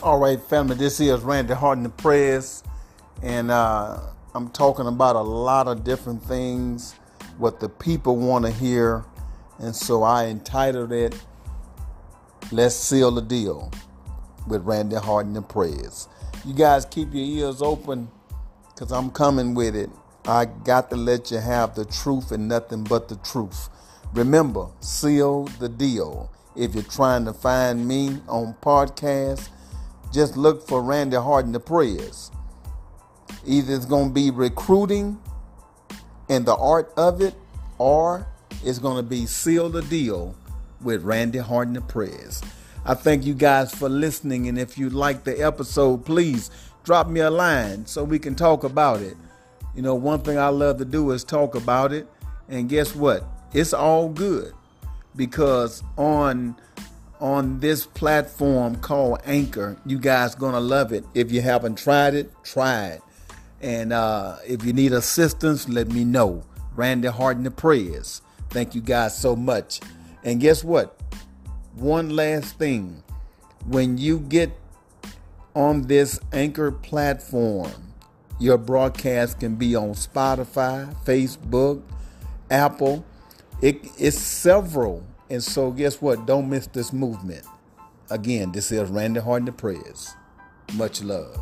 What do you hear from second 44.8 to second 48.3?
like the episode, please drop me a line so we